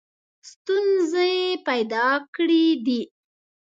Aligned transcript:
ستونزې 0.49 1.31
پیدا 1.67 2.07
کړي 2.35 2.65
دي. 2.85 3.01